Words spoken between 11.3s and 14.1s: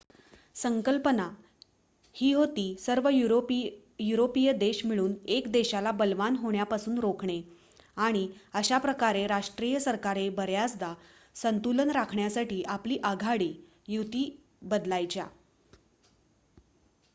संतुलन राखण्यासाठी आपली आघाडी /